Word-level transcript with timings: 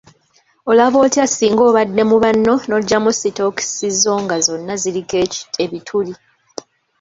Olaba 0.69 0.97
otya 1.05 1.25
singa 1.35 1.63
obadde 1.69 2.01
mu 2.09 2.17
banno 2.23 2.53
n'ojjamu 2.67 3.11
sitookisi 3.19 3.87
zo 4.01 4.13
nga 4.23 4.37
zonna 4.45 4.73
ziriko 4.81 5.15
ebituli. 5.63 6.13